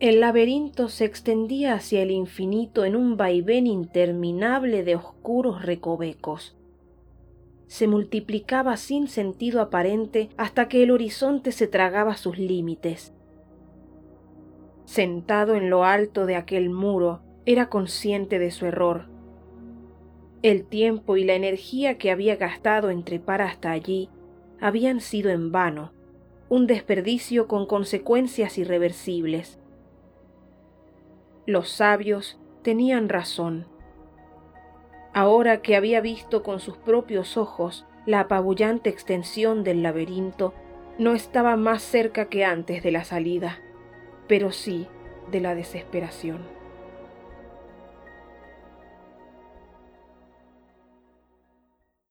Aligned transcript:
El 0.00 0.20
laberinto 0.20 0.88
se 0.88 1.04
extendía 1.04 1.74
hacia 1.74 2.02
el 2.02 2.12
infinito 2.12 2.84
en 2.84 2.94
un 2.94 3.16
vaivén 3.16 3.66
interminable 3.66 4.84
de 4.84 4.94
oscuros 4.94 5.64
recovecos. 5.64 6.56
Se 7.66 7.88
multiplicaba 7.88 8.76
sin 8.76 9.08
sentido 9.08 9.60
aparente 9.60 10.28
hasta 10.36 10.68
que 10.68 10.84
el 10.84 10.92
horizonte 10.92 11.50
se 11.50 11.66
tragaba 11.66 12.16
sus 12.16 12.38
límites. 12.38 13.12
Sentado 14.84 15.56
en 15.56 15.68
lo 15.68 15.82
alto 15.82 16.26
de 16.26 16.36
aquel 16.36 16.70
muro, 16.70 17.20
era 17.44 17.68
consciente 17.68 18.38
de 18.38 18.52
su 18.52 18.66
error. 18.66 19.06
El 20.42 20.64
tiempo 20.64 21.16
y 21.16 21.24
la 21.24 21.34
energía 21.34 21.98
que 21.98 22.12
había 22.12 22.36
gastado 22.36 22.90
en 22.90 23.02
trepar 23.02 23.42
hasta 23.42 23.72
allí 23.72 24.10
habían 24.60 25.00
sido 25.00 25.30
en 25.30 25.50
vano, 25.50 25.90
un 26.48 26.68
desperdicio 26.68 27.48
con 27.48 27.66
consecuencias 27.66 28.58
irreversibles. 28.58 29.58
Los 31.48 31.70
sabios 31.70 32.38
tenían 32.60 33.08
razón. 33.08 33.66
Ahora 35.14 35.62
que 35.62 35.76
había 35.76 36.02
visto 36.02 36.42
con 36.42 36.60
sus 36.60 36.76
propios 36.76 37.38
ojos 37.38 37.86
la 38.04 38.20
apabullante 38.20 38.90
extensión 38.90 39.64
del 39.64 39.82
laberinto, 39.82 40.52
no 40.98 41.14
estaba 41.14 41.56
más 41.56 41.82
cerca 41.82 42.26
que 42.26 42.44
antes 42.44 42.82
de 42.82 42.90
la 42.90 43.02
salida, 43.02 43.60
pero 44.26 44.52
sí 44.52 44.88
de 45.30 45.40
la 45.40 45.54
desesperación. 45.54 46.57